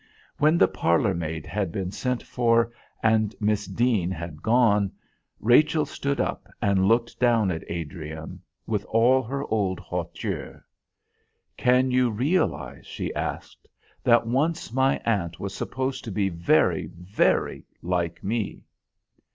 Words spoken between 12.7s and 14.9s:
she asked, "that once